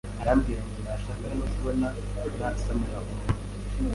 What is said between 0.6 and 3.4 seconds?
ngo ntashaka no kubona nasamura umunwa